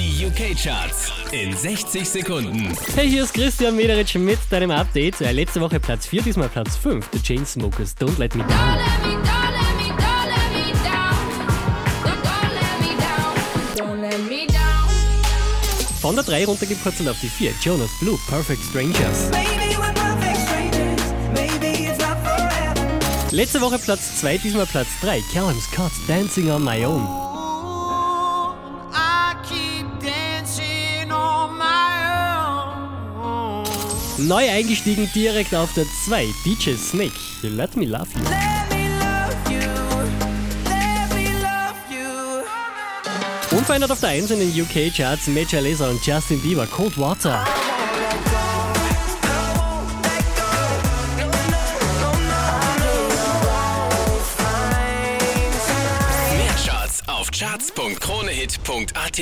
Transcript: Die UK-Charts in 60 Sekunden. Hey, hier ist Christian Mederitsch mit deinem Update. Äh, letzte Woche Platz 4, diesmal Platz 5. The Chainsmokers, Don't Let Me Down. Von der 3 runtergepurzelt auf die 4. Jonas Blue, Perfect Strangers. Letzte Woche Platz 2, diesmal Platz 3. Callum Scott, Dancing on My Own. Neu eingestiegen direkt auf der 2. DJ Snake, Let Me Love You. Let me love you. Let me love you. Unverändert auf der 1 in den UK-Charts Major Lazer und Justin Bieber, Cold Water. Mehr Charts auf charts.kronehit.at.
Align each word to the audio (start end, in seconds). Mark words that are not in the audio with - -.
Die 0.00 0.24
UK-Charts 0.24 1.12
in 1.30 1.54
60 1.54 2.08
Sekunden. 2.08 2.74
Hey, 2.94 3.06
hier 3.06 3.22
ist 3.22 3.34
Christian 3.34 3.76
Mederitsch 3.76 4.14
mit 4.14 4.38
deinem 4.48 4.70
Update. 4.70 5.20
Äh, 5.20 5.32
letzte 5.32 5.60
Woche 5.60 5.78
Platz 5.78 6.06
4, 6.06 6.22
diesmal 6.22 6.48
Platz 6.48 6.74
5. 6.78 7.06
The 7.12 7.22
Chainsmokers, 7.22 7.94
Don't 7.98 8.18
Let 8.18 8.34
Me 8.34 8.42
Down. 8.42 8.78
Von 16.00 16.14
der 16.14 16.24
3 16.24 16.46
runtergepurzelt 16.46 17.06
auf 17.06 17.20
die 17.20 17.28
4. 17.28 17.52
Jonas 17.62 17.90
Blue, 18.00 18.18
Perfect 18.26 18.62
Strangers. 18.70 19.30
Letzte 23.32 23.60
Woche 23.60 23.78
Platz 23.78 24.18
2, 24.20 24.38
diesmal 24.38 24.64
Platz 24.64 24.88
3. 25.02 25.22
Callum 25.34 25.60
Scott, 25.60 25.92
Dancing 26.08 26.50
on 26.50 26.64
My 26.64 26.86
Own. 26.86 27.29
Neu 34.26 34.50
eingestiegen 34.50 35.08
direkt 35.14 35.54
auf 35.54 35.72
der 35.72 35.86
2. 36.04 36.26
DJ 36.44 36.74
Snake, 36.76 37.14
Let 37.42 37.74
Me 37.76 37.86
Love 37.86 38.06
You. 38.14 38.20
Let 38.22 38.68
me 38.70 38.88
love 38.98 39.34
you. 39.48 39.60
Let 40.64 41.14
me 41.14 41.30
love 41.40 41.74
you. 41.90 42.42
Unverändert 43.56 43.90
auf 43.90 44.00
der 44.00 44.10
1 44.10 44.30
in 44.32 44.40
den 44.40 44.50
UK-Charts 44.60 45.28
Major 45.28 45.62
Lazer 45.62 45.88
und 45.88 46.04
Justin 46.04 46.42
Bieber, 46.42 46.66
Cold 46.66 46.98
Water. 46.98 47.42
Mehr 56.36 56.54
Charts 56.66 57.02
auf 57.08 57.30
charts.kronehit.at. 57.30 59.20